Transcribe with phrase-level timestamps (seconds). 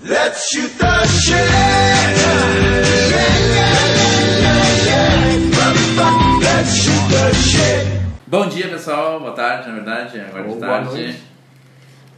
[0.00, 1.34] Let's shoot the shit.
[6.40, 8.08] Let's shoot the.
[8.28, 9.18] Bom dia, pessoal.
[9.18, 10.20] Boa tarde, na verdade.
[10.20, 11.16] Agora de tarde.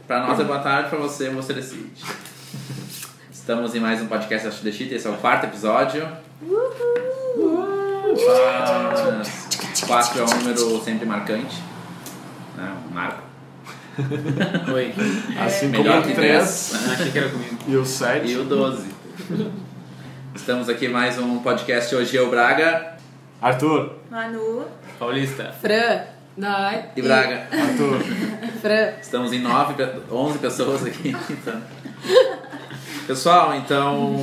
[0.05, 2.03] Pra nós é boa tarde, pra você, você decide.
[3.31, 4.93] Estamos em mais um podcast da The Shit.
[4.93, 6.07] Esse é o quarto episódio.
[8.29, 9.23] Ah,
[9.87, 11.55] Quatro é um número sempre marcante.
[12.55, 12.77] Né?
[12.89, 13.30] Um marco.
[14.73, 14.93] Oi.
[15.39, 17.57] Assim Melhor como que o 3 Ah, achei que era comigo.
[17.67, 18.31] e o 7.
[18.31, 18.89] E o 12.
[20.33, 21.93] Estamos aqui mais um podcast.
[21.93, 22.95] Hoje eu, Braga
[23.41, 24.65] Arthur, Manu.
[24.97, 25.53] Paulista.
[25.61, 26.03] Fran.
[26.37, 26.89] Dai.
[26.95, 27.47] e Braga.
[27.51, 27.99] Arthur.
[28.61, 28.93] Fran.
[29.01, 29.75] Estamos em 9,
[30.09, 31.15] 11 pessoas aqui.
[31.29, 31.61] Então.
[33.07, 34.15] Pessoal, então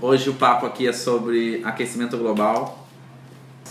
[0.00, 2.86] hoje o papo aqui é sobre aquecimento global.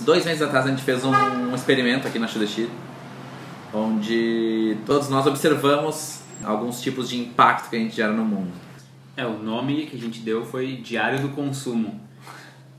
[0.02, 2.70] Dois meses atrás a gente fez um experimento aqui na Shudeshit,
[3.75, 8.52] onde todos nós observamos alguns tipos de impacto que a gente gera no mundo.
[9.17, 11.99] É, o nome que a gente deu foi Diário do Consumo.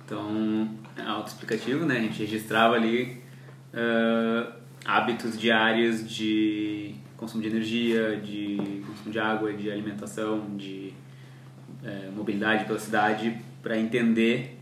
[0.05, 1.99] Então, é autoexplicativo, né?
[1.99, 3.21] A gente registrava ali
[3.75, 4.53] ah,
[4.85, 10.93] hábitos diários de consumo de energia, de consumo de água, de alimentação, de
[11.83, 14.59] eh, mobilidade pela cidade, para entender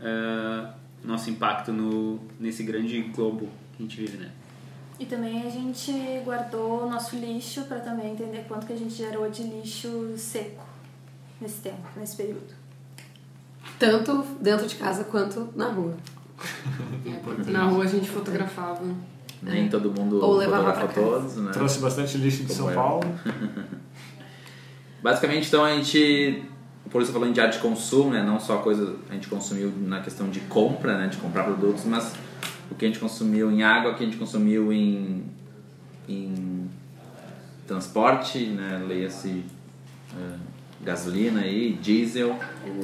[0.00, 4.30] ah, nosso impacto no, nesse grande globo que a gente vive, né?
[4.98, 5.92] E também a gente
[6.24, 10.64] guardou o nosso lixo para também entender quanto que a gente gerou de lixo seco
[11.40, 12.54] nesse tempo, nesse período.
[13.78, 15.96] Tanto dentro de casa quanto na rua.
[17.46, 18.84] Na rua a gente fotografava.
[19.42, 21.52] Nem todo mundo Ou levava fotografa todos, né?
[21.52, 22.74] Trouxe bastante lixo de Como São eu.
[22.74, 23.04] Paulo.
[25.02, 26.44] Basicamente, então, a gente...
[26.90, 28.22] Por isso eu falando de área de consumo, né?
[28.22, 31.08] Não só coisa a gente consumiu na questão de compra, né?
[31.08, 32.14] De comprar produtos, mas
[32.70, 35.24] o que a gente consumiu em água, o que a gente consumiu em,
[36.08, 36.68] em
[37.66, 38.84] transporte, né?
[38.86, 39.44] Leia-se
[40.12, 40.36] eh,
[40.82, 42.38] gasolina aí, diesel,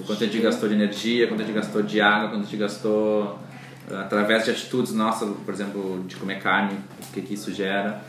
[0.07, 2.57] quanto a gente gastou de energia, quanto a gente gastou de água, quanto a gente
[2.57, 3.39] gastou
[3.91, 8.03] eh, através de atitudes nossas, por exemplo, de comer carne, o que, que isso gera,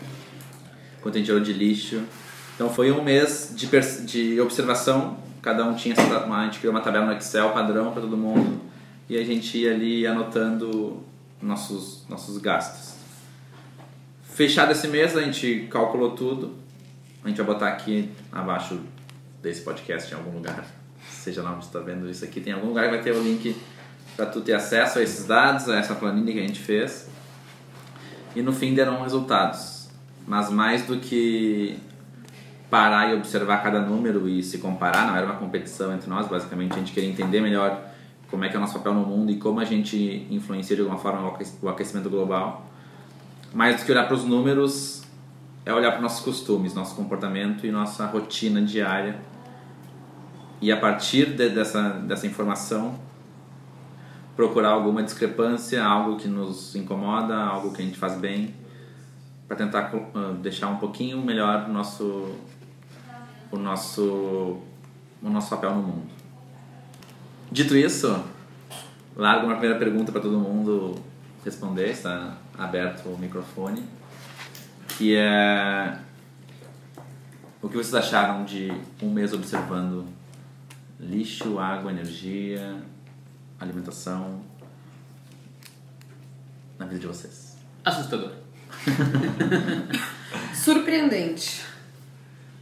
[1.01, 2.01] quanto a gente gerou de lixo.
[2.55, 3.67] Então foi um mês de,
[4.05, 7.91] de observação, cada um tinha essa, uma, a gente criou uma tabela no Excel padrão
[7.91, 8.61] para todo mundo.
[9.09, 11.03] E a gente ia ali anotando
[11.41, 12.95] nossos, nossos gastos.
[14.23, 16.55] Fechado esse mês, a gente calculou tudo.
[17.23, 18.79] A gente vai botar aqui abaixo
[19.41, 20.65] desse podcast em algum lugar.
[21.09, 23.55] Seja lá onde está vendo isso aqui, tem algum lugar que vai ter o link
[24.15, 27.09] para tu ter acesso a esses dados, a essa planilha que a gente fez.
[28.35, 29.89] E no fim deram resultados.
[30.25, 31.77] Mas mais do que
[32.69, 36.73] parar e observar cada número e se comparar, não era uma competição entre nós, basicamente
[36.73, 37.91] a gente queria entender melhor
[38.31, 40.81] como é que é o nosso papel no mundo e como a gente influencia de
[40.81, 42.65] alguma forma o aquec- o aquecimento global.
[43.53, 45.03] Mais do que olhar para os números,
[45.65, 49.19] é olhar para nossos costumes, nosso comportamento e nossa rotina diária.
[50.61, 52.97] E a partir de- dessa, dessa informação,
[54.35, 58.55] procurar alguma discrepância, algo que nos incomoda, algo que a gente faz bem,
[59.47, 62.33] para tentar ah, deixar um pouquinho melhor o nosso,
[63.51, 64.61] o nosso,
[65.21, 66.20] o nosso papel no mundo.
[67.51, 68.23] Dito isso,
[69.13, 70.95] largo uma primeira pergunta para todo mundo
[71.43, 73.83] responder, está aberto o microfone,
[74.97, 75.97] que é
[77.61, 78.71] o que vocês acharam de
[79.03, 80.07] um mês observando
[80.97, 82.81] lixo, água, energia,
[83.59, 84.41] alimentação
[86.79, 87.57] na vida de vocês?
[87.83, 88.31] Assustador.
[90.55, 91.70] Surpreendente.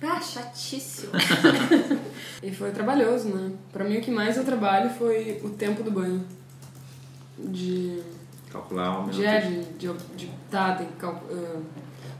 [0.01, 1.11] Ah, chatíssimo.
[2.41, 3.51] E foi trabalhoso, né?
[3.73, 6.23] Pra mim o que mais eu trabalho foi o tempo do banho.
[7.37, 8.01] De.
[8.49, 11.59] Calcular o minuto De, é, de, de, de tá, tem que cal- ah,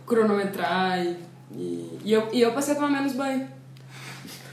[0.06, 1.18] cronometrar e.
[1.52, 3.48] E, e eu, e eu passei a tomar menos banho.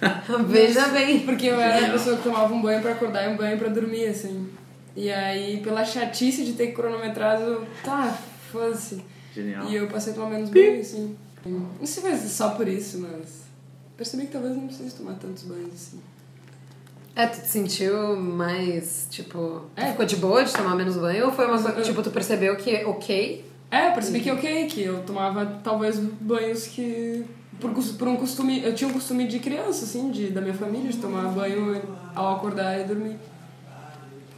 [0.46, 1.20] Veja bem.
[1.26, 3.68] Porque eu era a pessoa que tomava um banho pra acordar e um banho pra
[3.68, 4.48] dormir, assim.
[4.94, 7.66] E aí, pela chatice de ter que cronometrar, eu.
[7.84, 8.16] Tá,
[8.52, 9.04] foda-se.
[9.34, 9.66] Genial.
[9.68, 11.16] E eu passei a tomar menos banho, assim.
[11.46, 13.46] Não sei se só por isso, mas.
[13.96, 16.00] Percebi que talvez não precise tomar tantos banhos assim.
[17.14, 19.62] É, tu te sentiu mais, tipo...
[19.74, 19.86] É.
[19.86, 21.24] ficou de boa de tomar menos banho?
[21.24, 23.42] Ou foi uma coisa, tipo, tu percebeu que ok?
[23.70, 27.24] É, eu percebi que ok, que eu tomava talvez banhos que.
[27.58, 28.62] Por, por um costume.
[28.62, 31.82] Eu tinha um costume de criança, assim, de, da minha família, de tomar banho
[32.14, 33.16] ao acordar e dormir.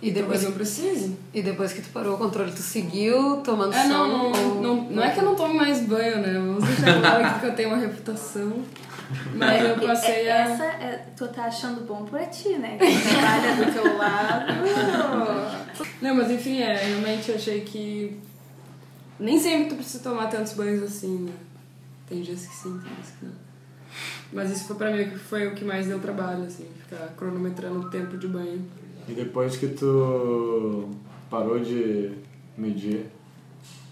[0.01, 1.17] E depois, Talvez não precise.
[1.35, 4.77] e depois que tu parou o controle, tu seguiu tomando É, não, não, ou- não,
[4.91, 6.35] não é que eu não tome mais banho, né?
[6.35, 8.63] Vamos deixar claro aqui que eu tenho uma reputação.
[9.35, 10.37] Mas eu passei a.
[10.41, 12.77] Essa é, tu tá achando bom pra ti, né?
[12.79, 14.53] Quem trabalha do teu lado.
[16.03, 18.19] Não, mas enfim, é, realmente eu achei que.
[19.19, 21.33] Nem sempre tu precisa tomar tantos banhos assim, né?
[22.09, 23.33] Tem dias que sim, tem dias que não.
[24.33, 27.81] Mas isso foi pra mim que foi o que mais deu trabalho, assim, ficar cronometrando
[27.81, 28.63] o tempo de banho.
[29.09, 30.89] E depois que tu
[31.31, 32.13] parou de
[32.57, 33.07] medir,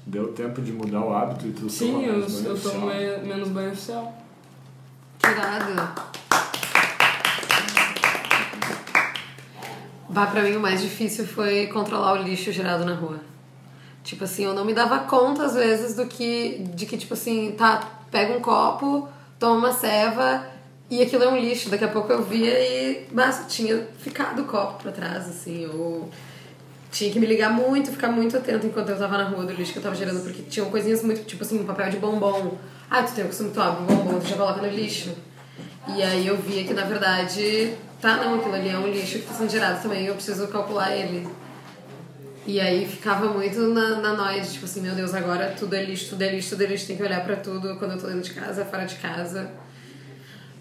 [0.04, 2.86] deu tempo de mudar o hábito e tu Sim, tomar eu, mais banho eu tomo
[3.26, 4.14] menos banho oficial.
[5.18, 6.06] Que irado.
[10.10, 13.20] Bah, pra mim o mais difícil foi controlar o lixo gerado na rua.
[14.04, 16.58] Tipo assim, eu não me dava conta às vezes do que.
[16.74, 17.80] De que, tipo assim, tá,
[18.10, 19.08] pega um copo,
[19.38, 20.55] toma uma ceva
[20.90, 21.68] e aquilo é um lixo.
[21.68, 26.08] Daqui a pouco eu via e basta, tinha ficado o copo pra trás, assim, ou
[26.90, 29.72] tinha que me ligar muito, ficar muito atento enquanto eu tava na rua do lixo
[29.72, 32.56] que eu tava gerando, porque tinham coisinhas muito, tipo assim, um papel de bombom.
[32.90, 35.10] Ah, tu tem o costume, tu abre um bombom, tu já coloca no lixo.
[35.88, 39.26] E aí eu via que na verdade, tá não, aquilo ali é um lixo que
[39.26, 41.28] tá sendo gerado também, eu preciso calcular ele.
[42.46, 45.82] E aí ficava muito na, na noia de tipo assim, meu Deus, agora tudo é
[45.82, 48.06] lixo, tudo é lixo, tudo é lixo, tem que olhar pra tudo quando eu tô
[48.06, 49.50] dentro de casa, fora de casa.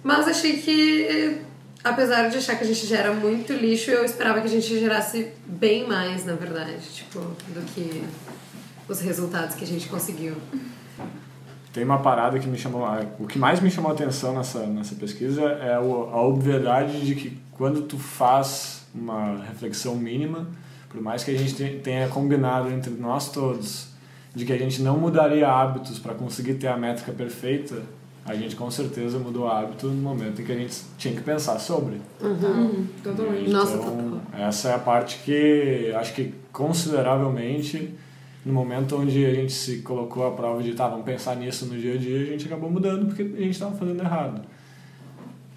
[0.05, 1.41] Mas achei que,
[1.83, 5.31] apesar de achar que a gente gera muito lixo, eu esperava que a gente gerasse
[5.47, 8.03] bem mais, na verdade, tipo, do que
[8.87, 10.35] os resultados que a gente conseguiu.
[11.73, 12.85] Tem uma parada que me chamou.
[13.19, 17.37] O que mais me chamou a atenção nessa, nessa pesquisa é a obviedade de que
[17.53, 20.47] quando tu faz uma reflexão mínima,
[20.87, 23.87] por mais que a gente te- tenha combinado entre nós todos
[24.35, 27.81] de que a gente não mudaria hábitos para conseguir ter a métrica perfeita,
[28.25, 31.59] a gente com certeza mudou hábito no momento em que a gente tinha que pensar
[31.59, 32.01] sobre.
[32.19, 33.49] Uhum, totalmente.
[33.51, 37.93] Nossa, Então, essa é a parte que acho que consideravelmente
[38.43, 41.79] no momento onde a gente se colocou à prova de tá, vamos pensar nisso no
[41.79, 44.41] dia a dia, a gente acabou mudando porque a gente estava fazendo errado.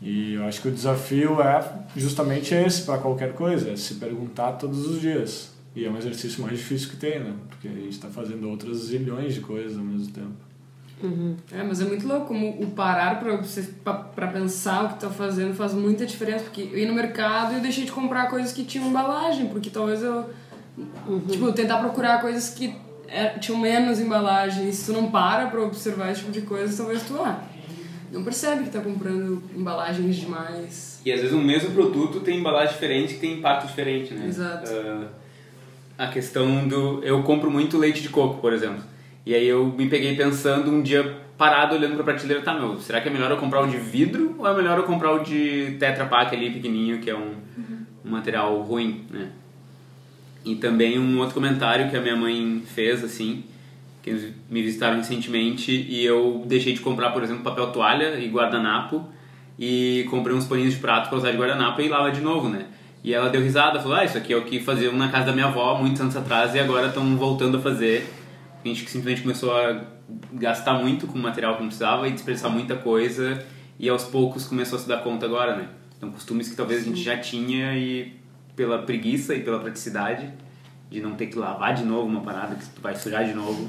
[0.00, 1.64] E eu acho que o desafio é
[1.96, 5.52] justamente esse para qualquer coisa, é se perguntar todos os dias.
[5.74, 7.34] E é um exercício mais difícil que tem, né?
[7.48, 10.47] Porque a gente está fazendo outras zilhões de coisas ao mesmo tempo.
[11.52, 15.00] É, mas é muito louco como o parar pra, você- pra, pra pensar o que
[15.00, 16.44] tá fazendo faz muita diferença.
[16.44, 19.70] Porque eu ia no mercado e eu deixei de comprar coisas que tinham embalagem, porque
[19.70, 20.24] talvez eu.
[21.30, 22.74] Tipo, tentar procurar coisas que
[23.08, 24.68] é, tinham menos embalagem.
[24.68, 27.42] E se tu não para pra observar esse tipo de coisa, talvez tu, ah,
[28.12, 31.00] não percebe que tá comprando embalagens demais.
[31.04, 34.26] E às vezes o mesmo produto tem embalagem diferente que tem impacto diferente, né?
[34.26, 34.70] Exato.
[34.70, 35.08] Ah,
[35.98, 37.02] a questão do.
[37.02, 38.82] Eu compro muito leite de coco, por exemplo.
[39.28, 42.98] E aí eu me peguei pensando um dia parado olhando pra prateleira, tá, meu, será
[42.98, 45.76] que é melhor eu comprar o de vidro ou é melhor eu comprar o de
[45.78, 47.34] Tetra Pak ali pequenininho, que é um,
[48.06, 49.28] um material ruim, né?
[50.46, 53.44] E também um outro comentário que a minha mãe fez, assim,
[54.02, 58.28] que eles me visitaram recentemente e eu deixei de comprar, por exemplo, papel toalha e
[58.28, 59.04] guardanapo
[59.58, 62.64] e comprei uns paninhos de prato para usar de guardanapo e lava de novo, né?
[63.04, 65.32] E ela deu risada, falou, ah, isso aqui é o que faziam na casa da
[65.32, 68.08] minha avó muitos anos atrás e agora estão voltando a fazer.
[68.64, 69.84] A gente simplesmente começou a
[70.32, 73.44] gastar muito com o material que não precisava e desperdiçar muita coisa
[73.78, 75.68] e aos poucos começou a se dar conta agora, né?
[75.96, 78.18] Então costumes que talvez a gente já tinha e
[78.56, 80.32] pela preguiça e pela praticidade
[80.90, 83.68] de não ter que lavar de novo uma parada que tu vai sujar de novo.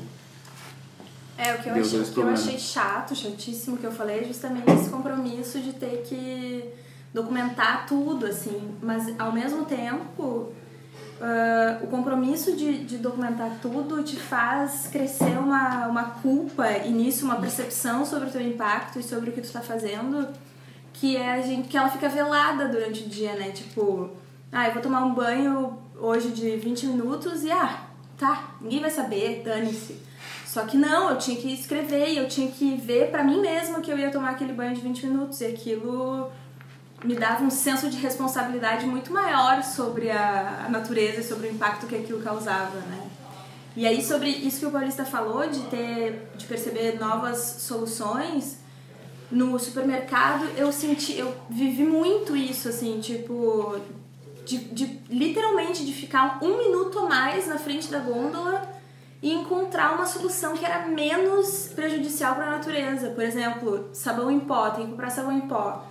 [1.38, 4.70] É, o que eu, achei, que eu achei chato, chatíssimo que eu falei, é justamente
[4.72, 6.66] esse compromisso de ter que
[7.14, 8.76] documentar tudo, assim.
[8.82, 10.54] Mas, ao mesmo tempo,
[11.22, 17.26] ah, o compromisso de, de documentar tudo te faz crescer uma, uma culpa e nisso
[17.26, 20.28] uma percepção sobre o teu impacto e sobre o que tu tá fazendo
[21.00, 23.52] que é a gente que ela fica velada durante o dia, né?
[23.52, 24.12] Tipo,
[24.52, 27.84] ah, eu vou tomar um banho hoje de 20 minutos e ah,
[28.18, 29.96] tá, ninguém vai saber, dane-se.
[30.46, 33.80] Só que não, eu tinha que escrever e eu tinha que ver pra mim mesma
[33.82, 36.30] que eu ia tomar aquele banho de 20 minutos e aquilo
[37.04, 41.88] me dava um senso de responsabilidade muito maior sobre a natureza e sobre o impacto
[41.88, 43.10] que aquilo causava, né?
[43.76, 48.58] E aí sobre isso que o Paulista falou de ter de perceber novas soluções,
[49.32, 53.80] no supermercado eu senti, eu vivi muito isso, assim, tipo,
[54.46, 58.68] de, de literalmente de ficar um minuto a mais na frente da gôndola
[59.22, 63.10] e encontrar uma solução que era menos prejudicial para a natureza.
[63.12, 65.86] Por exemplo, sabão em pó, tem que comprar sabão em pó.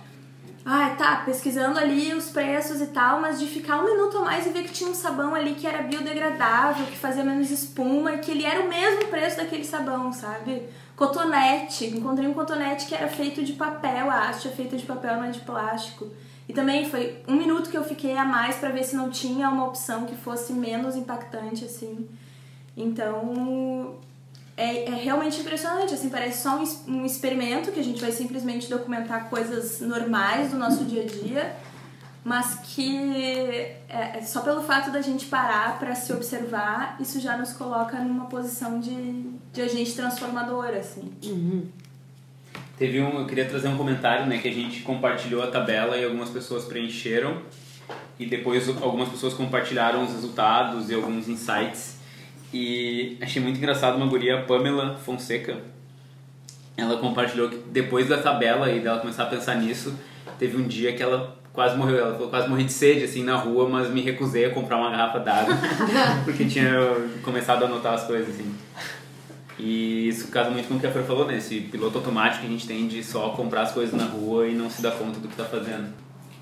[0.65, 4.45] Ah, tá, pesquisando ali os preços e tal, mas de ficar um minuto a mais
[4.45, 8.29] e ver que tinha um sabão ali que era biodegradável, que fazia menos espuma que
[8.29, 10.67] ele era o mesmo preço daquele sabão, sabe?
[10.95, 15.15] Cotonete, encontrei um cotonete que era feito de papel, a haste é feita de papel,
[15.15, 16.07] não é de plástico.
[16.47, 19.49] E também foi um minuto que eu fiquei a mais para ver se não tinha
[19.49, 22.09] uma opção que fosse menos impactante, assim.
[22.75, 23.95] Então,
[24.59, 28.69] é, é realmente impressionante, assim, parece só um, um experimento que a gente vai simplesmente
[28.69, 31.55] documentar coisas normais do nosso dia a dia,
[32.25, 33.15] mas que
[33.87, 37.97] é, é só pelo fato da gente parar para se observar, isso já nos coloca
[37.99, 41.09] numa posição de, de agente transformador, assim.
[42.77, 46.03] Teve um, eu queria trazer um comentário, né, que a gente compartilhou a tabela e
[46.03, 47.41] algumas pessoas preencheram
[48.19, 51.98] e depois algumas pessoas compartilharam os resultados e alguns insights
[52.53, 55.57] e achei muito engraçado uma guria, Pamela Fonseca,
[56.75, 59.93] ela compartilhou que depois da tabela e dela começar a pensar nisso,
[60.39, 63.35] teve um dia que ela quase morreu, ela falou quase morri de sede assim na
[63.35, 65.55] rua, mas me recusei a comprar uma garrafa d'água
[66.23, 66.71] porque tinha
[67.21, 68.51] começado a anotar as coisas assim.
[69.59, 71.37] E isso casa muito com o que a Fer falou, né?
[71.37, 74.55] Esse piloto automático que a gente tem de só comprar as coisas na rua e
[74.55, 75.89] não se dar conta do que tá fazendo.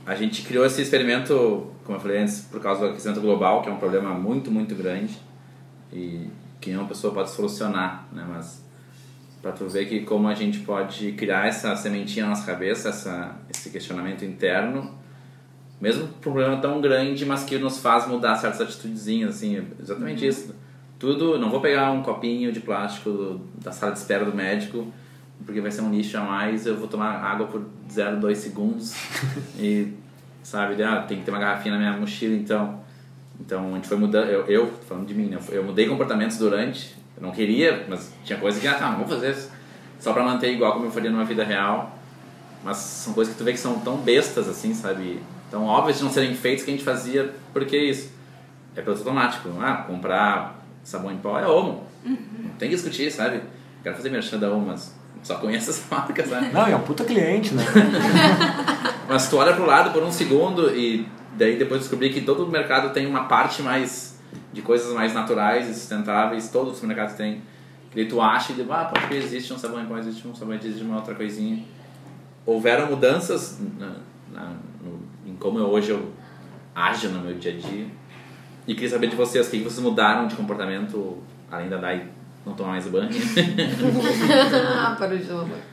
[0.05, 3.69] A gente criou esse experimento, como eu falei antes, por causa do aquecimento global, que
[3.69, 5.17] é um problema muito, muito grande
[5.91, 6.27] e
[6.59, 8.25] que nenhuma pessoa pode solucionar, né?
[8.27, 8.63] Mas
[9.41, 13.35] para tu ver que como a gente pode criar essa sementinha na nossa cabeça, essa,
[13.49, 14.93] esse questionamento interno,
[15.79, 20.55] mesmo um problema tão grande, mas que nos faz mudar certas atitudezinhas, assim, exatamente isso.
[20.97, 24.91] Tudo, não vou pegar um copinho de plástico do- da sala de espera do médico,
[25.45, 28.95] porque vai ser um lixo a mais, eu vou tomar água por 0,2 segundos
[29.59, 29.93] e,
[30.41, 32.86] sabe, ah, tem que ter uma garrafinha na minha mochila, então.
[33.39, 35.39] Então a gente foi mudando, eu, eu falando de mim, né?
[35.49, 39.31] Eu mudei comportamentos durante, eu não queria, mas tinha coisa que, ah, tá, vamos fazer
[39.31, 39.57] isso
[39.99, 41.97] só pra manter igual como eu faria numa vida real.
[42.63, 45.21] Mas são coisas que tu vê que são tão bestas assim, sabe?
[45.49, 48.11] Tão óbvias de não serem feitas que a gente fazia, porque isso?
[48.75, 49.49] É pelo automático.
[49.59, 51.83] Ah, comprar sabão em pó é Omo.
[52.03, 53.41] Não tem que discutir, sabe?
[53.83, 56.51] Quero fazer merchan da Omo, mas só conheço as marcas, né?
[56.53, 57.63] Não, é um puta cliente, né?
[59.07, 62.49] Mas tu olha pro lado por um segundo e daí depois descobri que todo o
[62.49, 64.19] mercado tem uma parte mais
[64.51, 67.41] de coisas mais naturais e sustentáveis, todos os mercados têm.
[67.91, 70.35] Que tu acha e diz, ah, pode que existe um sabão em pó, existe um
[70.35, 71.63] sabonete, existe uma outra coisinha.
[72.45, 73.93] Houveram mudanças na,
[74.31, 74.53] na-
[74.83, 76.11] no- em como eu, hoje eu
[76.75, 77.87] ajo no meu dia a dia.
[78.67, 81.17] E queria saber de vocês, o que vocês mudaram de comportamento,
[81.49, 82.05] além da Dai
[82.45, 83.09] não tomar mais banho?
[84.99, 85.63] Parou de tomar banho.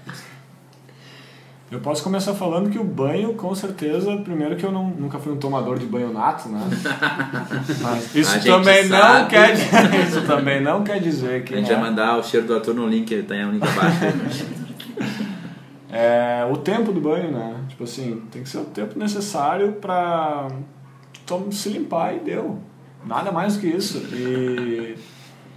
[1.70, 5.32] Eu posso começar falando que o banho, com certeza, primeiro que eu não, nunca fui
[5.32, 6.60] um tomador de banho nato, né?
[7.80, 9.54] Mas A isso também não quer
[10.06, 11.74] isso também não quer dizer que a gente né?
[11.74, 14.46] vai mandar o cheiro do Arthur no link, ele tem um link abaixo.
[15.96, 17.54] É, o tempo do banho, né?
[17.68, 20.48] Tipo assim, tem que ser o tempo necessário pra
[21.24, 22.58] tu se limpar e deu.
[23.06, 23.98] Nada mais do que isso.
[24.12, 24.96] E,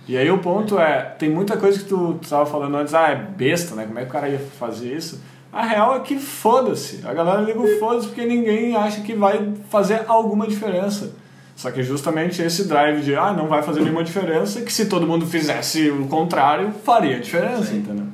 [0.08, 3.10] e aí o ponto é, tem muita coisa que tu, tu tava falando antes, ah,
[3.10, 3.86] é besta, né?
[3.88, 5.20] Como é que o cara ia fazer isso?
[5.51, 7.01] A real é que foda-se.
[7.06, 11.13] A galera liga o foda-se porque ninguém acha que vai fazer alguma diferença.
[11.56, 15.08] Só que justamente esse drive de, ah, não vai fazer nenhuma diferença, que se todo
[15.08, 18.06] mundo fizesse o contrário, faria diferença, entendeu?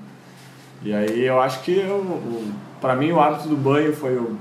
[0.82, 4.38] E aí eu acho que eu, o, pra mim o hábito do banho foi o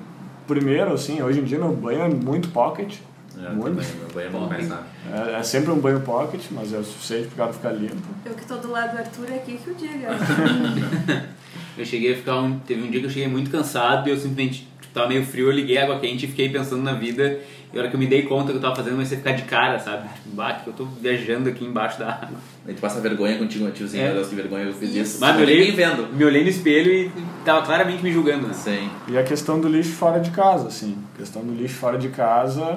[0.46, 2.98] primeiro, assim, hoje em dia meu banho é muito pocket.
[3.36, 3.76] É, muito.
[3.76, 4.86] também, meu banho é bom nada.
[5.12, 8.06] É, é sempre um banho pocket, mas é o suficiente pro cara ficar limpo.
[8.24, 10.08] Eu que tô do lado do Arthur é aqui que o diga.
[11.76, 14.16] Eu cheguei a ficar um, teve um dia que eu cheguei muito cansado e eu
[14.16, 17.38] simplesmente tipo, tava meio frio, eu liguei a água quente e fiquei pensando na vida.
[17.72, 19.32] E a hora que eu me dei conta que eu tava fazendo, comecei a ficar
[19.32, 20.06] de cara, sabe?
[20.26, 22.36] Bah, que eu tô viajando aqui embaixo da água.
[22.68, 24.06] Aí tu passa vergonha contigo, tiozinho, É.
[24.08, 25.18] meu Deus, que vergonha eu fiz isso.
[25.18, 26.06] Mas me olhei, vendo.
[26.14, 27.10] me olhei no espelho e
[27.46, 28.52] tava claramente me julgando, né?
[28.52, 28.90] Sim.
[29.08, 30.98] E a questão do lixo fora de casa, assim.
[31.14, 32.76] A questão do lixo fora de casa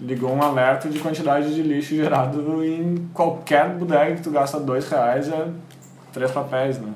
[0.00, 4.88] ligou um alerta de quantidade de lixo gerado em qualquer bodega que tu gasta dois
[4.88, 5.48] reais é
[6.12, 6.90] três papéis, né?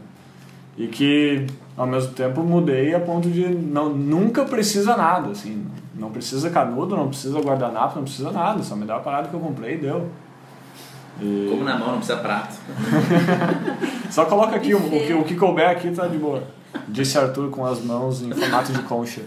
[0.77, 5.67] E que ao mesmo tempo mudei a ponto de não, nunca precisa nada, assim.
[5.95, 8.63] Não precisa canudo, não precisa guardanapo, não precisa nada.
[8.63, 10.09] Só me dá a parada que eu comprei e deu.
[11.21, 12.57] E Como na mão, não precisa prato.
[14.11, 16.43] só coloca aqui, o, o, que, o que couber aqui tá de boa.
[16.89, 19.23] Disse Arthur com as mãos em formato de concha.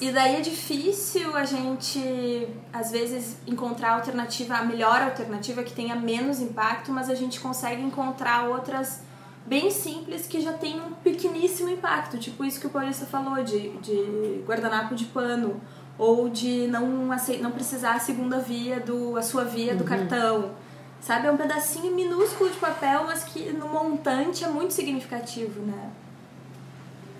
[0.00, 5.72] E daí é difícil a gente, às vezes, encontrar a alternativa, a melhor alternativa que
[5.72, 9.00] tenha menos impacto, mas a gente consegue encontrar outras
[9.46, 13.70] bem simples que já tem um pequeníssimo impacto, tipo isso que o Paulista falou, de,
[13.78, 15.60] de guardanapo de pano,
[15.98, 17.08] ou de não,
[17.40, 20.52] não precisar a segunda via, do, a sua via do cartão.
[21.00, 25.90] Sabe, é um pedacinho minúsculo de papel, mas que no montante é muito significativo, né?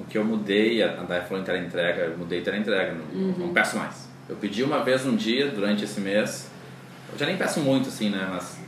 [0.00, 3.76] O que eu mudei, a Dai falou em entrega, eu mudei entrega, não, não peço
[3.76, 4.08] mais.
[4.26, 6.48] Eu pedi uma vez um dia durante esse mês,
[7.12, 8.58] eu já nem peço muito assim, né, mas...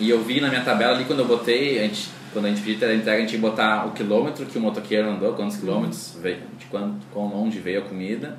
[0.00, 2.62] E eu vi na minha tabela ali quando eu botei, a gente, quando a gente
[2.62, 6.66] pediu entrega, a gente botar o quilômetro que o motoqueiro andou, quantos quilômetros, veio, de
[6.66, 8.38] quanto, quão longe veio a comida,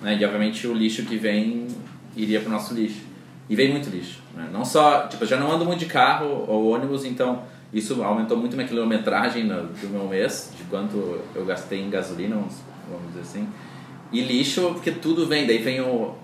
[0.00, 1.68] né, e obviamente o lixo que vem
[2.16, 3.02] iria pro nosso lixo.
[3.48, 4.48] E vem muito lixo, né?
[4.50, 7.42] Não só, tipo, eu já não ando muito de carro ou ônibus, então
[7.72, 12.36] isso aumentou muito minha quilometragem no, do meu mês, de quanto eu gastei em gasolina,
[12.36, 12.54] vamos,
[12.88, 13.48] vamos dizer assim.
[14.10, 16.14] E lixo, porque tudo vem, daí vem o...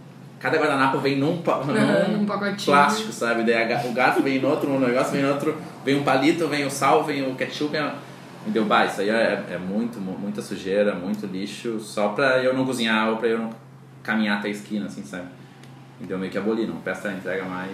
[0.41, 2.65] Cada guardanapo vem num, pa- num num pacotinho.
[2.65, 3.43] plástico, sabe?
[3.45, 5.55] Daí a o gato vem em outro, um negócio vem em outro,
[5.85, 7.93] vem um palito, vem o sal, vem o ketchup, é-
[8.47, 12.43] E deu, bah, isso aí é, é muito, mu- muita sujeira, muito lixo, só pra
[12.43, 13.51] eu não cozinhar ou pra eu não
[14.03, 15.27] caminhar até a esquina, assim, sabe?
[16.01, 17.71] Deu meio que abolir, não peça a entrega mais.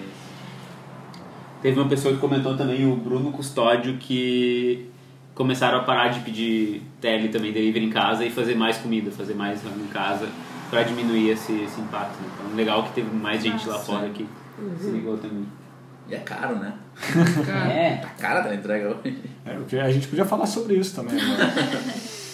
[1.62, 4.90] Teve uma pessoa que comentou também, o Bruno Custódio, que
[5.36, 9.34] começaram a parar de pedir tele também, delivery em casa e fazer mais comida, fazer
[9.34, 10.26] mais em casa
[10.70, 12.20] pra diminuir esse, esse impacto.
[12.20, 12.28] Né?
[12.34, 14.26] Então, legal que teve mais gente lá fora que
[14.80, 15.46] se ligou também.
[16.08, 16.74] E é caro, né?
[17.44, 19.18] Cara, É, Tá cara da entrega hoje.
[19.44, 21.16] É, porque a gente podia falar sobre isso também.
[21.16, 21.94] Né?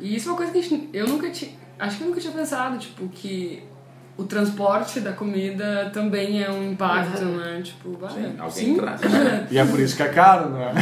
[0.00, 1.52] E isso é uma coisa que a gente, eu nunca tinha.
[1.78, 3.62] Acho que eu nunca tinha pensado, tipo, que
[4.16, 7.60] o transporte da comida também é um impacto, né?
[7.62, 8.10] Tipo, vai.
[8.10, 8.76] Sim, alguém sim.
[8.76, 9.00] traz.
[9.50, 10.72] E é por isso que é caro, né?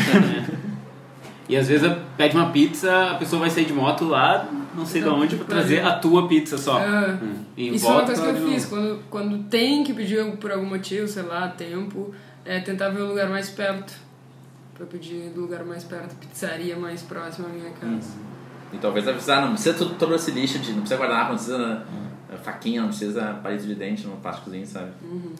[1.48, 5.02] E às vezes pede uma pizza, a pessoa vai sair de moto lá, não sei
[5.02, 6.80] de onde, pra trazer a tua pizza só.
[6.80, 7.12] É.
[7.22, 7.44] Hum.
[7.56, 8.66] E Isso é uma coisa que eu fiz.
[8.66, 13.08] Quando, quando tem que pedir por algum motivo, sei lá, tempo, é tentar ver o
[13.08, 13.92] lugar mais perto.
[14.74, 18.12] Pra pedir do lugar mais perto, pizzaria mais próxima à minha casa.
[18.72, 20.70] E talvez avisar, não precisa todo, todo esse lixo de.
[20.72, 21.82] Não precisa guardar, não precisa
[22.30, 24.92] eh, faquinha, não precisa palito de dente no plásticozinho, sabe?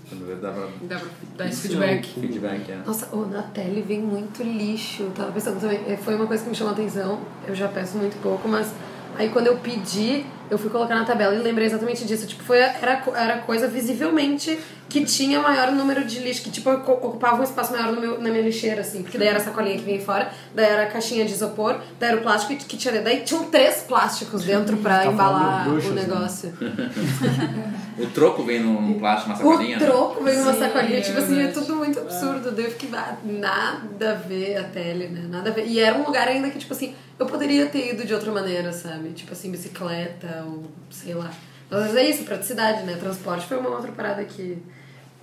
[0.09, 0.67] Quando vê, dá pra.
[0.83, 2.21] Dá pra dar esse Isso feedback.
[2.21, 2.83] Feedback, é.
[2.85, 5.03] Nossa, o na tele vem muito lixo.
[5.05, 7.21] Eu Tava pensando também, eh, foi uma coisa que me chamou a atenção.
[7.47, 8.73] Eu já peço muito pouco, mas
[9.19, 12.27] aí quando eu pedi, eu fui colocar na tabela e lembrei exatamente disso.
[12.27, 14.59] Tipo, foi, era, era coisa visivelmente
[14.89, 18.19] que tinha maior número de lixo, que tipo ocu- ocupava um espaço maior no meu,
[18.19, 19.03] na minha lixeira, assim.
[19.03, 22.09] Porque daí era a sacolinha que vinha fora, daí era a caixinha de isopor, daí
[22.13, 23.05] era o plástico que tinha dentro.
[23.11, 26.03] Daí tinham três plásticos dentro pra Tá embalar bruxas, o né?
[26.03, 26.53] negócio.
[27.99, 29.77] O troco vem num, plástico, uma O sacolinha.
[29.77, 29.85] né?
[29.85, 32.53] troco veio numa Sim, sacolinha, é tipo assim, é tudo muito absurdo.
[32.53, 35.23] Daí eu fiquei, ah, nada a ver a tele, né?
[35.29, 35.67] Nada a ver.
[35.67, 38.73] E era um lugar ainda que, tipo assim, eu poderia ter ido de outra maneira,
[38.73, 39.11] sabe?
[39.11, 41.31] Tipo assim, bicicleta ou sei lá.
[41.71, 42.97] Às vezes é isso, praticidade, né?
[42.97, 44.63] Transporte foi uma outra parada que,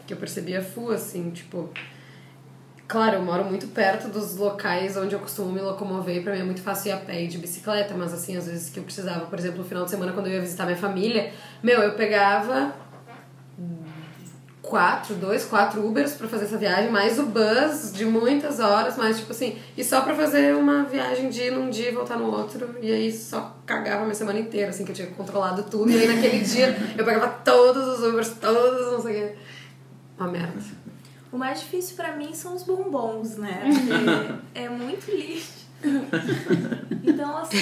[0.05, 1.69] que eu percebi a full, assim, tipo.
[2.87, 6.43] Claro, eu moro muito perto dos locais onde eu costumo me locomover, pra mim é
[6.43, 9.25] muito fácil ir a pé e de bicicleta, mas assim, às vezes que eu precisava,
[9.25, 11.31] por exemplo, no final de semana quando eu ia visitar minha família,
[11.63, 12.75] meu, eu pegava
[14.65, 19.17] quatro, dois, quatro Ubers pra fazer essa viagem, mais o bus de muitas horas, mais
[19.17, 22.31] tipo assim, e só pra fazer uma viagem de ir num dia e voltar no
[22.31, 25.91] outro, e aí só cagava a minha semana inteira, assim, que eu tinha controlado tudo,
[25.91, 29.35] e aí naquele dia eu pegava todos os Ubers, todos, não sei o que.
[30.17, 30.59] Uma merda.
[31.31, 33.63] O mais difícil pra mim são os bombons, né?
[33.67, 35.65] Porque é muito lixo.
[37.03, 37.57] Então, assim.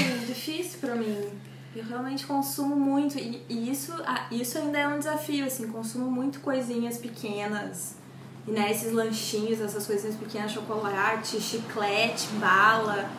[1.75, 3.17] Eu realmente consumo muito.
[3.17, 3.93] E, e isso,
[4.31, 5.67] isso ainda é um desafio, assim.
[5.67, 7.95] Consumo muito coisinhas pequenas.
[8.47, 13.09] E, né, esses lanchinhos, essas coisinhas pequenas, chocolate, chiclete, bala.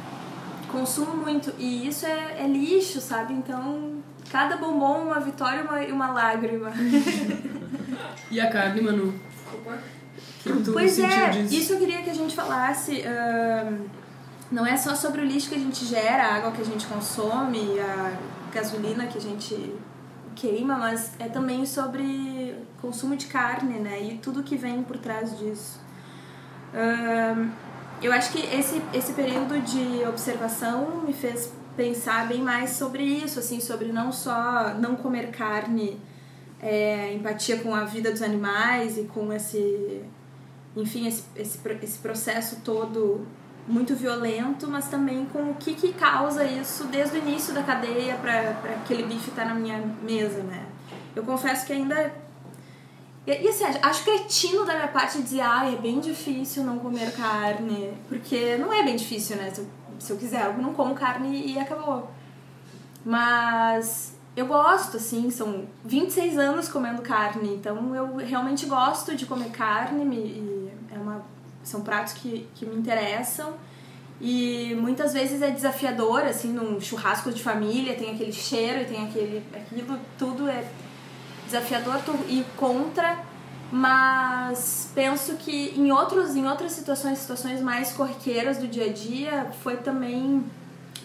[0.71, 1.53] Consumo muito.
[1.59, 3.33] E isso é, é lixo, sabe?
[3.33, 6.71] Então, cada bombom, uma vitória e uma, uma lágrima.
[8.31, 9.15] E a carne, Manu?
[10.73, 11.55] Pois é, disso?
[11.55, 13.03] isso eu queria que a gente falasse.
[13.03, 13.87] ahn,
[14.51, 16.87] não é só sobre o lixo que a gente gera, a água que a gente
[16.87, 18.13] consome, a
[18.55, 19.75] gasolina que a gente
[20.35, 24.03] queima, mas é também sobre consumo de carne, né?
[24.03, 25.81] E tudo que vem por trás disso.
[28.03, 33.39] Eu acho que esse, esse período de observação me fez pensar bem mais sobre isso,
[33.39, 36.01] assim, sobre não só não comer carne,
[36.61, 40.03] é, empatia com a vida dos animais e com esse,
[40.77, 43.27] enfim, esse, esse, esse processo todo
[43.67, 48.15] muito violento, mas também com o que, que causa isso desde o início da cadeia
[48.17, 50.67] para aquele bife estar na minha mesa, né?
[51.17, 52.13] Eu confesso que ainda
[53.27, 57.13] e, e assim, acho cretino da minha parte dizer, ah, é bem difícil não comer
[57.13, 57.95] carne.
[58.09, 59.51] Porque não é bem difícil, né?
[59.51, 59.67] Se eu,
[59.99, 62.11] se eu quiser, eu não como carne e acabou.
[63.05, 69.51] Mas eu gosto, assim, são 26 anos comendo carne, então eu realmente gosto de comer
[69.51, 70.05] carne
[71.65, 73.55] são pratos que, que me interessam.
[74.21, 79.05] E muitas vezes é desafiador, assim, num churrasco de família, tem aquele cheiro e tem
[79.07, 80.65] aquele, aquilo, tudo é
[81.47, 83.19] desafiador ir contra,
[83.71, 89.53] mas penso que em outros em outras situações, situações mais corriqueiras do dia a dia,
[89.63, 90.45] foi também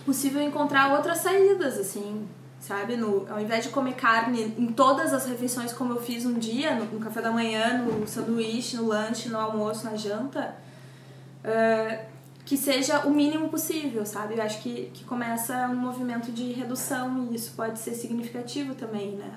[0.05, 2.27] possível encontrar outras saídas assim,
[2.69, 2.95] sabe?
[2.95, 6.75] No, ao invés de comer carne em todas as refeições como eu fiz um dia,
[6.75, 10.55] no, no café da manhã, no sanduíche, no lanche, no almoço, na janta,
[11.43, 12.05] ah,
[12.45, 14.36] que seja o mínimo possível, sabe?
[14.36, 19.15] Eu acho que, que começa um movimento de redução e isso pode ser significativo também,
[19.15, 19.32] né?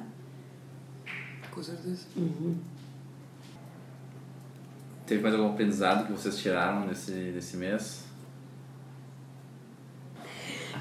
[1.51, 2.05] Com certeza.
[5.07, 8.05] Teve mais algum aprendizado que vocês tiraram desse, desse mês?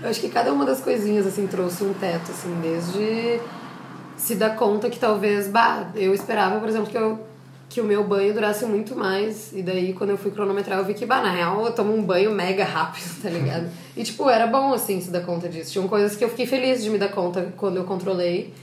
[0.02, 3.40] Eu acho que cada uma das coisinhas, assim, trouxe um teto, assim, desde
[4.18, 7.20] se dar conta que talvez, bah, eu esperava, por exemplo, que eu
[7.72, 9.52] que o meu banho durasse muito mais.
[9.54, 12.04] E daí, quando eu fui cronometrar, eu vi que, bah, na real, eu tomo um
[12.04, 13.70] banho mega rápido, tá ligado?
[13.96, 15.72] E, tipo, era bom, assim, se dar conta disso.
[15.72, 18.54] Tinham coisas que eu fiquei feliz de me dar conta quando eu controlei.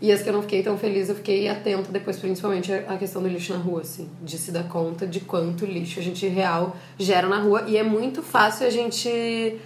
[0.00, 3.20] E as que eu não fiquei tão feliz, eu fiquei atenta depois, principalmente a questão
[3.20, 4.08] do lixo na rua, assim.
[4.22, 7.64] De se dar conta de quanto lixo a gente real gera na rua.
[7.66, 9.58] E é muito fácil a gente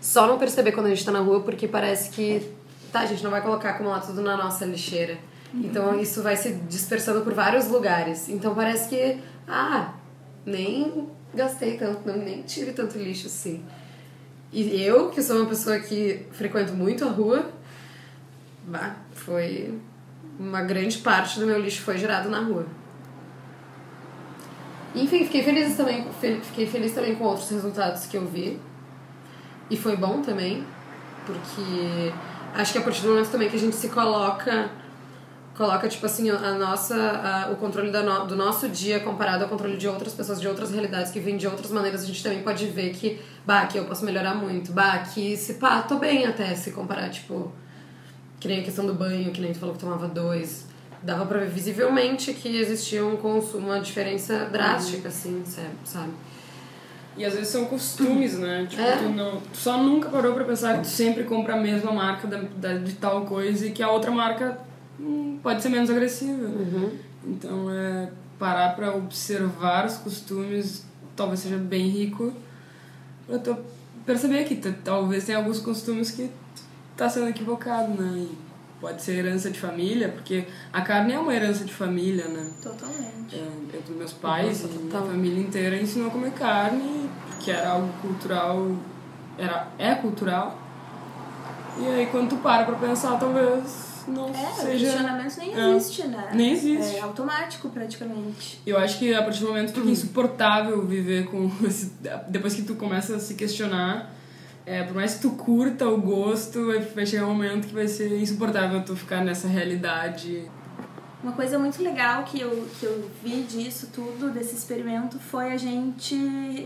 [0.00, 2.50] só não perceber quando a gente tá na rua, porque parece que,
[2.90, 5.18] tá, a gente não vai colocar acumular tudo na nossa lixeira.
[5.52, 8.28] Então isso vai se dispersando por vários lugares.
[8.28, 9.94] Então parece que, ah,
[10.46, 13.64] nem gastei tanto, não, nem tive tanto lixo assim.
[14.52, 17.50] E eu, que sou uma pessoa que frequento muito a rua,
[18.66, 19.78] bah, foi
[20.38, 22.66] uma grande parte do meu lixo foi gerado na rua.
[24.94, 26.06] Enfim, fiquei feliz também,
[26.42, 28.58] fiquei feliz também com outros resultados que eu vi.
[29.70, 30.64] E foi bom também,
[31.24, 32.12] porque
[32.54, 34.68] acho que a partir do momento também que a gente se coloca
[35.56, 39.76] coloca tipo assim a nossa a- o controle no- do nosso dia comparado ao controle
[39.76, 42.64] de outras pessoas de outras realidades que vêm de outras maneiras a gente também pode
[42.66, 46.54] ver que bah aqui eu posso melhorar muito bah aqui se pá tô bem até
[46.54, 47.52] se comparar tipo
[48.40, 50.66] que nem a questão do banho que nem tu falou que tomava dois.
[51.02, 56.10] Dava pra ver visivelmente que existia um consumo uma diferença drástica assim sabe sabe
[57.16, 58.66] E às vezes são costumes, né?
[58.68, 58.96] Tipo, É.
[58.96, 62.26] tu, não, tu só nunca parou pra pensar que tu sempre compra a mesma marca
[62.26, 64.58] da, da- de tal coisa e que a outra marca
[64.98, 66.48] hum, pode ser menos agressiva.
[67.26, 70.84] Então, é, parar pra observar os costumes
[71.16, 72.32] talvez seja bem rico
[73.26, 73.56] pra tu
[74.06, 76.30] perceber que tu, talvez tenha alguns costumes que
[76.96, 78.18] tá sendo equivocado, né?
[78.20, 78.49] E
[78.80, 82.50] pode ser herança de família, porque a carne é uma herança de família, né?
[82.62, 83.34] Totalmente.
[83.34, 83.48] É,
[83.88, 87.92] eu meus pais Nossa, e minha família inteira ensinou a comer carne, que era algo
[88.00, 88.74] cultural,
[89.38, 90.58] era, é cultural.
[91.78, 94.86] E aí quando tu para pra pensar, talvez não É, o seja...
[94.86, 95.70] questionamento nem É.
[95.76, 96.30] existe, né?
[96.32, 96.96] Nem existe.
[96.96, 98.60] É automático, praticamente.
[98.66, 101.92] Eu acho que a partir do momento que fica insuportável viver com esse,
[102.28, 104.12] depois que tu começa a se questionar,
[104.70, 108.20] é, por mais que tu curta o gosto, vai, chegar um momento que vai ser
[108.20, 110.48] insuportável tu ficar nessa realidade.
[111.22, 115.56] Uma coisa muito legal que eu, que eu vi disso tudo, desse experimento, foi a
[115.56, 116.14] gente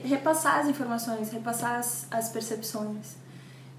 [0.05, 3.17] repassar as informações, repassar as, as percepções.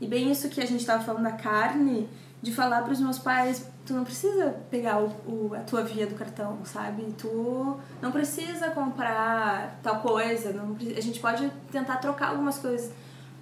[0.01, 2.09] E bem isso que a gente estava falando da carne,
[2.41, 6.05] de falar para os meus pais, tu não precisa pegar o, o- a tua via
[6.05, 7.05] do cartão, sabe?
[7.17, 12.91] Tu não precisa comprar tal coisa, não, a gente pode tentar trocar algumas coisas.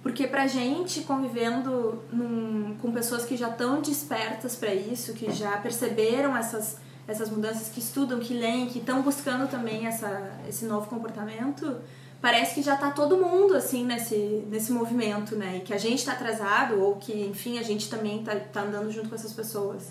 [0.04, 5.56] Porque pra gente, convivendo num- com pessoas que já estão despertas para isso, que já
[5.56, 6.76] perceberam essas,
[7.08, 11.78] essas mudanças, que estudam, que leem, que estão buscando também essa, esse novo comportamento,
[12.20, 15.56] parece que já tá todo mundo assim nesse, nesse movimento, né?
[15.56, 18.92] E que a gente tá atrasado, ou que, enfim, a gente também tá, tá andando
[18.92, 19.90] junto com essas pessoas.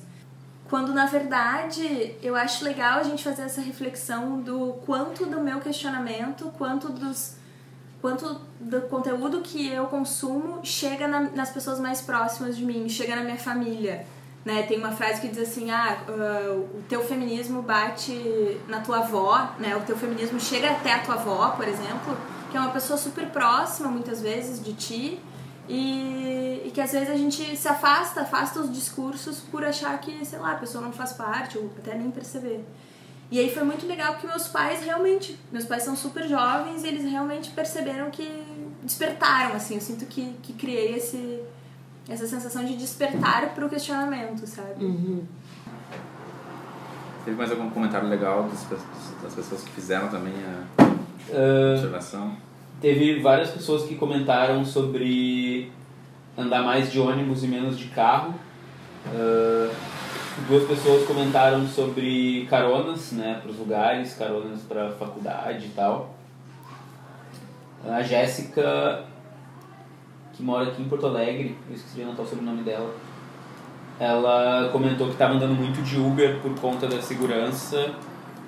[0.69, 5.59] Quando na verdade eu acho legal a gente fazer essa reflexão do quanto do meu
[5.59, 7.35] questionamento, quanto dos
[8.03, 13.15] quanto do conteúdo que eu consumo chega na- nas pessoas mais próximas de mim, chega
[13.15, 14.05] na minha família.
[14.43, 14.63] Né?
[14.63, 19.51] Tem uma frase que diz assim, ah, ah, o teu feminismo bate na tua avó,
[19.57, 19.73] né?
[19.77, 22.17] o teu feminismo chega até a tua avó, por exemplo,
[22.51, 25.19] que é uma pessoa super próxima, muitas vezes, de ti,
[25.69, 30.25] e, e que às vezes a gente se afasta, afasta os discursos por achar que,
[30.25, 32.65] sei lá, a pessoa não faz parte, ou até nem perceber.
[33.33, 36.87] E aí foi muito legal porque meus pais realmente, meus pais são super jovens e
[36.87, 38.29] eles realmente perceberam que
[38.83, 41.41] despertaram, assim, eu sinto que, que criei esse,
[42.07, 44.75] essa sensação de despertar pro questionamento, sabe?
[47.25, 48.67] Teve mais algum comentário legal das,
[49.23, 50.83] das pessoas que fizeram também a
[51.33, 52.37] Ah, observação?
[52.79, 55.71] Teve várias pessoas que comentaram sobre
[56.37, 58.35] andar mais de ônibus e menos de carro.
[59.07, 59.71] Ah,
[60.47, 66.15] duas pessoas comentaram sobre caronas, né, para os lugares, caronas para faculdade e tal.
[67.87, 69.03] A Jéssica,
[70.33, 72.93] que mora aqui em Porto Alegre, eu esqueci de anotar o sobrenome dela.
[73.99, 77.93] Ela comentou que estava andando muito de Uber por conta da segurança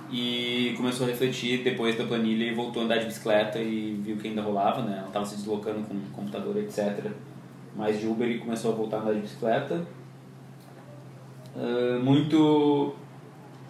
[0.09, 4.17] e começou a refletir depois da planilha e voltou a andar de bicicleta e viu
[4.17, 4.97] que ainda rolava, né?
[4.97, 7.11] Ela estava se deslocando com computador, etc.
[7.75, 9.85] Mais de Uber e começou a voltar a andar de bicicleta.
[11.55, 12.93] Ah, muito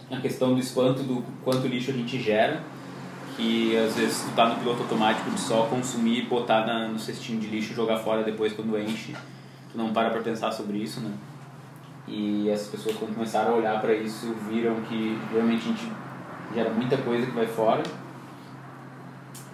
[0.10, 2.64] a questão do espanto do quanto lixo a gente gera,
[3.36, 7.40] que às vezes tu tá no piloto automático de só consumir, botar na, no cestinho
[7.40, 9.16] de lixo jogar fora depois quando enche.
[9.72, 11.12] Tu não para pra pensar sobre isso, né?
[12.08, 15.92] E essas pessoas quando começaram a olhar para isso viram que realmente a gente
[16.54, 17.84] gera muita coisa que vai fora.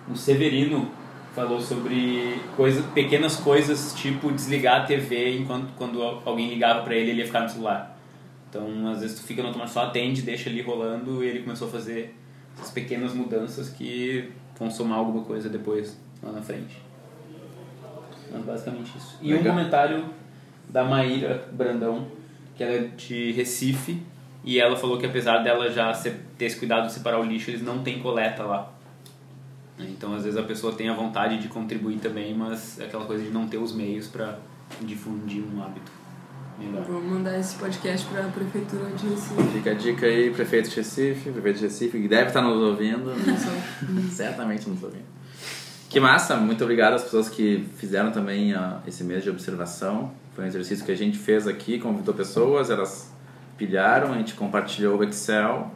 [0.10, 0.90] O Severino
[1.34, 7.12] falou sobre coisa, pequenas coisas, tipo desligar a TV enquanto quando alguém ligava para ele
[7.12, 8.01] ele ia ficar no celular.
[8.52, 11.70] Então, às vezes tu fica no automático, só atende, deixa ali rolando, e ele começou
[11.70, 12.14] a fazer
[12.54, 16.82] essas pequenas mudanças que vão somar alguma coisa depois, lá na frente.
[18.30, 19.18] Mas basicamente isso.
[19.22, 19.56] E um Legal.
[19.56, 20.06] comentário
[20.68, 22.08] da Maíra Brandão,
[22.58, 24.04] que ela é de Recife,
[24.44, 27.62] e ela falou que apesar dela já ter esse cuidado de separar o lixo, eles
[27.62, 28.74] não têm coleta lá.
[29.80, 33.24] Então, às vezes a pessoa tem a vontade de contribuir também, mas é aquela coisa
[33.24, 34.38] de não ter os meios para
[34.82, 36.01] difundir um hábito.
[36.88, 39.44] Vou mandar esse podcast pra prefeitura de Recife.
[39.54, 43.06] Fica a dica aí, prefeito de Recife, prefeito de Recife, que deve estar nos ouvindo.
[43.16, 44.10] né?
[44.12, 45.06] Certamente nos ouvindo.
[45.90, 50.12] Que massa, muito obrigado às pessoas que fizeram também ó, esse mês de observação.
[50.36, 53.12] Foi um exercício que a gente fez aqui, convidou pessoas, elas
[53.58, 55.72] pilharam, a gente compartilhou o Excel,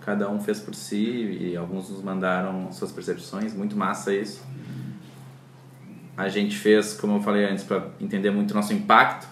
[0.00, 4.42] cada um fez por si e alguns nos mandaram suas percepções, muito massa isso.
[6.16, 9.26] A gente fez, como eu falei antes, para entender muito o nosso impacto,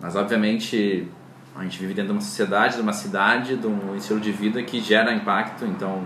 [0.00, 1.08] mas obviamente
[1.56, 4.62] a gente vive dentro de uma sociedade, de uma cidade, de um estilo de vida
[4.62, 6.04] que gera impacto, então,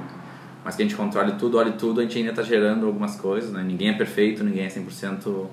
[0.64, 3.52] mas que a gente controle tudo, olhe tudo, a gente ainda está gerando algumas coisas,
[3.52, 3.62] né?
[3.62, 5.46] Ninguém é perfeito, ninguém é 100%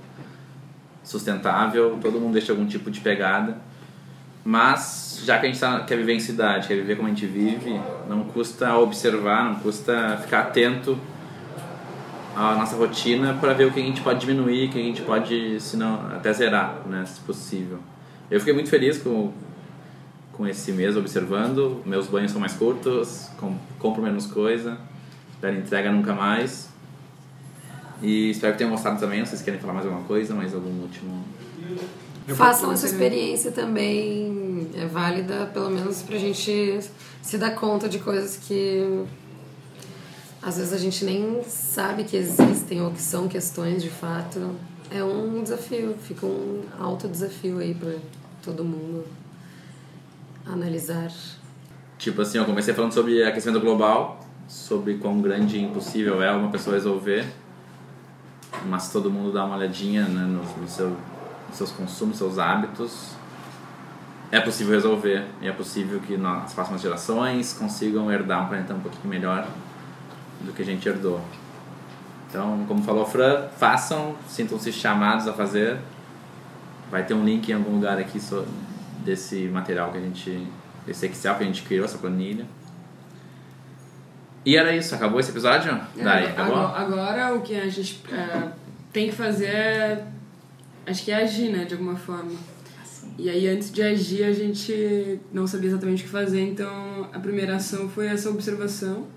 [1.04, 3.58] sustentável, todo mundo deixa algum tipo de pegada.
[4.46, 7.26] Mas, já que a gente tá, quer viver em cidade, quer viver como a gente
[7.26, 10.98] vive, não custa observar, não custa ficar atento
[12.36, 15.02] à nossa rotina para ver o que a gente pode diminuir, o que a gente
[15.02, 17.80] pode, se não, até zerar, né, se possível.
[18.30, 19.32] Eu fiquei muito feliz com,
[20.34, 21.82] com esse mês observando.
[21.86, 24.78] Meus banhos são mais curtos, com, compro menos coisa,
[25.32, 26.70] espero entrega nunca mais.
[28.02, 29.20] E espero que tenham gostado também.
[29.20, 31.24] Não sei se querem falar mais alguma coisa, mais algum último.
[32.28, 36.80] Façam essa experiência também, é válida pelo menos pra gente
[37.22, 39.04] se dar conta de coisas que
[40.42, 44.56] às vezes a gente nem sabe que existem ou que são questões de fato.
[44.92, 47.94] É um desafio, fica um alto desafio aí pra
[48.42, 49.06] todo mundo
[50.46, 51.12] analisar.
[51.98, 56.50] Tipo assim, eu comecei falando sobre aquecimento global, sobre quão grande e impossível é uma
[56.50, 57.26] pessoa resolver,
[58.66, 60.80] mas todo mundo dá uma olhadinha né, no, nos
[61.52, 63.16] seus consumos, seus hábitos,
[64.32, 68.80] é possível resolver e é possível que as próximas gerações consigam herdar um planeta um
[68.80, 69.48] pouquinho melhor
[70.42, 71.20] do que a gente herdou.
[72.30, 75.80] Então, como falou a Fran, façam, sintam-se chamados a fazer.
[76.90, 78.20] Vai ter um link em algum lugar aqui
[79.06, 80.48] desse material que a gente,
[80.86, 82.46] desse Excel que a gente criou, essa planilha.
[84.46, 85.80] E era isso, acabou esse episódio?
[85.96, 86.58] Daí, É, acabou?
[86.58, 88.50] agora, agora o que a gente é,
[88.92, 90.06] tem que fazer é.
[90.88, 91.66] Acho que é agir, né?
[91.66, 92.32] De alguma forma.
[93.18, 97.20] E aí, antes de agir, a gente não sabia exatamente o que fazer, então a
[97.20, 99.08] primeira ação foi essa observação.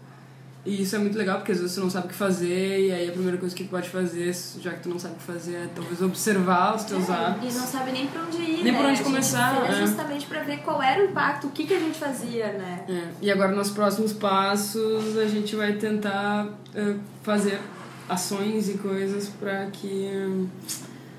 [0.64, 2.92] E isso é muito legal, porque às vezes você não sabe o que fazer, e
[2.92, 5.25] aí a primeira coisa que tu pode fazer, já que tu não sabe o que
[5.25, 7.53] fazer, é talvez observar os teus É, hábitos.
[7.57, 8.79] E não sabe nem pra onde ir, Nem né?
[8.79, 9.87] por onde A começar, gente é.
[9.87, 12.85] justamente pra ver qual era o impacto, o que, que a gente fazia, né?
[12.88, 16.46] É, e agora nos próximos passos a gente vai tentar
[16.77, 16.94] eh,
[17.25, 17.59] fazer
[18.09, 20.46] ações e coisas para que hum,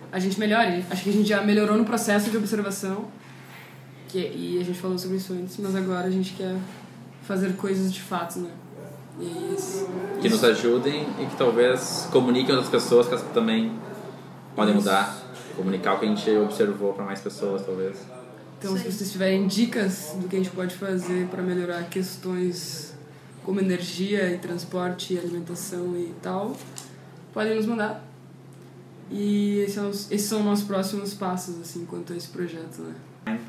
[0.09, 0.85] a gente melhore.
[0.89, 3.07] Acho que a gente já melhorou no processo de observação
[4.07, 6.55] que, e a gente falou sobre isso antes, mas agora a gente quer
[7.23, 8.49] fazer coisas de fato, né?
[9.19, 9.87] É isso.
[10.21, 13.77] Que nos ajudem e que talvez comuniquem outras pessoas que elas também
[14.55, 15.21] podem mudar.
[15.55, 17.97] Comunicar o que a gente observou para mais pessoas, talvez.
[18.57, 22.93] Então, se vocês tiverem dicas do que a gente pode fazer para melhorar questões
[23.43, 26.55] como energia e transporte e alimentação e tal,
[27.33, 28.03] podem nos mandar.
[29.11, 32.81] E esses são, os, esses são os nossos próximos passos, assim, quanto a esse projeto,
[32.81, 33.39] né?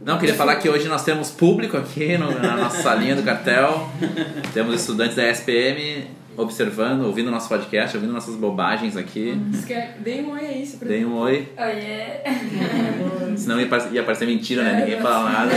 [0.00, 3.88] Não, queria falar que hoje nós temos público aqui no- na nossa salinha do cartel.
[4.52, 6.04] Temos estudantes da SPM
[6.36, 9.34] observando, ouvindo nosso podcast, ouvindo nossas bobagens aqui.
[10.00, 11.48] Deem um oi aí, se Deem um oi.
[11.56, 12.20] Oiê!
[13.38, 14.80] Senão ia parecer, ia parecer mentira, né?
[14.84, 15.52] Ninguém fala nada.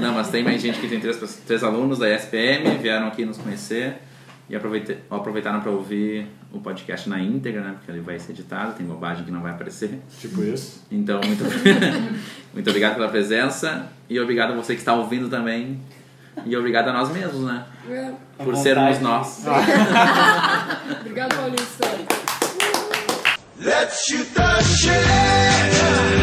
[0.00, 3.36] Não, mas tem mais gente que tem três, três alunos da SPM, vieram aqui nos
[3.36, 3.96] conhecer
[4.50, 7.74] e aproveitaram para ouvir o podcast na íntegra, né?
[7.78, 10.00] Porque ele vai ser editado, tem bobagem que não vai aparecer.
[10.18, 10.84] Tipo isso.
[10.90, 11.44] Então, muito,
[12.52, 15.80] muito obrigado pela presença e obrigado a você que está ouvindo também.
[16.44, 17.64] E obrigado a nós mesmos, né?
[17.88, 18.12] É.
[18.38, 18.62] Por vontade.
[18.62, 19.44] sermos nós.
[21.00, 21.86] Obrigado, Paulista.
[23.60, 26.19] Let's shoot the shit.